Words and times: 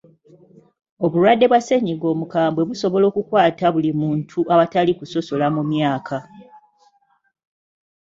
Obulwadde 1.05 1.45
bwa 1.47 1.59
ssennyiga 1.61 2.05
omukambwe 2.13 2.61
busobola 2.69 3.05
okukwata 3.07 3.65
buli 3.73 3.91
muntu 4.01 4.39
awatali 4.53 4.91
kusosola 4.99 5.45
mu 5.55 5.61
myaka. 5.71 6.17